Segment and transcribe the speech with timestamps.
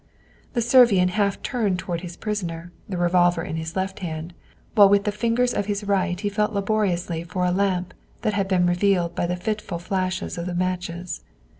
[0.53, 4.33] The Servian half turned toward his prisoner, the revolver in his left hand,
[4.73, 7.93] while with the fingers of his right he felt laboriously for a lamp
[8.23, 11.21] that had been revealed by the fitful flashes of the matches.